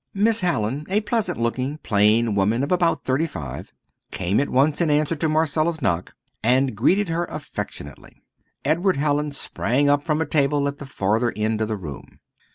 Miss 0.15 0.41
Hallin, 0.41 0.87
a 0.89 1.01
pleasant 1.01 1.39
looking, 1.39 1.77
plain 1.77 2.33
woman 2.33 2.63
of 2.63 2.71
about 2.71 3.03
thirty 3.03 3.27
five, 3.27 3.71
came 4.09 4.39
at 4.39 4.49
once 4.49 4.81
in 4.81 4.89
answer 4.89 5.15
to 5.15 5.29
Marcella's 5.29 5.79
knock, 5.79 6.15
and 6.41 6.75
greeted 6.75 7.07
her 7.09 7.25
affectionately. 7.25 8.23
Edward 8.65 8.95
Hallin 8.97 9.31
sprang 9.31 9.89
up 9.89 10.03
from 10.03 10.19
a 10.19 10.25
table 10.25 10.67
at 10.67 10.79
the 10.79 10.87
further 10.87 11.31
end 11.35 11.61
of 11.61 11.67
the 11.67 11.77
room. 11.77 12.19